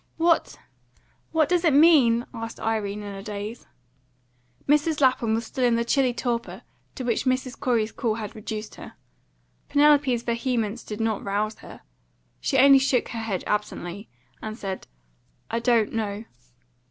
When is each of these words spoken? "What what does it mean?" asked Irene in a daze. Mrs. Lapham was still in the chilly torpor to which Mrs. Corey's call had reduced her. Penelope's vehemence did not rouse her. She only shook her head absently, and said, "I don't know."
"What 0.17 0.57
what 1.31 1.47
does 1.47 1.63
it 1.63 1.73
mean?" 1.75 2.25
asked 2.33 2.59
Irene 2.59 3.03
in 3.03 3.13
a 3.13 3.21
daze. 3.21 3.67
Mrs. 4.67 4.99
Lapham 4.99 5.35
was 5.35 5.45
still 5.45 5.63
in 5.63 5.75
the 5.75 5.85
chilly 5.85 6.11
torpor 6.11 6.63
to 6.95 7.03
which 7.03 7.25
Mrs. 7.25 7.55
Corey's 7.59 7.91
call 7.91 8.15
had 8.15 8.35
reduced 8.35 8.73
her. 8.81 8.93
Penelope's 9.69 10.23
vehemence 10.23 10.81
did 10.83 11.01
not 11.01 11.23
rouse 11.23 11.59
her. 11.59 11.81
She 12.39 12.57
only 12.57 12.79
shook 12.79 13.09
her 13.09 13.19
head 13.19 13.43
absently, 13.45 14.09
and 14.41 14.57
said, 14.57 14.87
"I 15.51 15.59
don't 15.59 15.93
know." 15.93 16.25